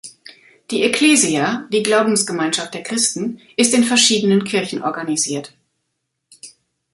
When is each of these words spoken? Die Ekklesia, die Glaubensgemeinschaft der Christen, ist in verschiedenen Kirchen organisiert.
Die 0.71 0.81
Ekklesia, 0.81 1.69
die 1.71 1.83
Glaubensgemeinschaft 1.83 2.73
der 2.73 2.81
Christen, 2.81 3.39
ist 3.55 3.75
in 3.75 3.83
verschiedenen 3.83 4.43
Kirchen 4.45 4.81
organisiert. 4.81 5.53